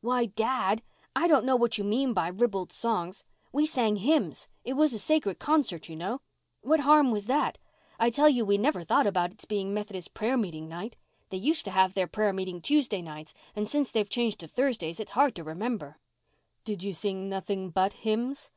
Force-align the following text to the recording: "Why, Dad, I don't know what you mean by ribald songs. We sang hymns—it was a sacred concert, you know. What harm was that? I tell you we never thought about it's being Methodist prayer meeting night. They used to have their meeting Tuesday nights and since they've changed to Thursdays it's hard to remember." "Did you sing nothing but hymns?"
"Why, 0.00 0.24
Dad, 0.26 0.82
I 1.14 1.28
don't 1.28 1.44
know 1.44 1.54
what 1.54 1.78
you 1.78 1.84
mean 1.84 2.12
by 2.12 2.28
ribald 2.28 2.72
songs. 2.72 3.22
We 3.52 3.66
sang 3.66 3.94
hymns—it 3.94 4.72
was 4.72 4.92
a 4.92 4.98
sacred 4.98 5.38
concert, 5.38 5.88
you 5.88 5.94
know. 5.94 6.22
What 6.62 6.80
harm 6.80 7.12
was 7.12 7.26
that? 7.26 7.56
I 8.00 8.10
tell 8.10 8.28
you 8.28 8.44
we 8.44 8.58
never 8.58 8.82
thought 8.82 9.06
about 9.06 9.30
it's 9.30 9.44
being 9.44 9.72
Methodist 9.72 10.12
prayer 10.12 10.36
meeting 10.36 10.66
night. 10.68 10.96
They 11.30 11.36
used 11.36 11.64
to 11.66 11.70
have 11.70 11.94
their 11.94 12.08
meeting 12.32 12.60
Tuesday 12.60 13.00
nights 13.00 13.32
and 13.54 13.68
since 13.68 13.92
they've 13.92 14.10
changed 14.10 14.40
to 14.40 14.48
Thursdays 14.48 14.98
it's 14.98 15.12
hard 15.12 15.36
to 15.36 15.44
remember." 15.44 16.00
"Did 16.64 16.82
you 16.82 16.92
sing 16.92 17.28
nothing 17.28 17.70
but 17.70 17.92
hymns?" 17.92 18.50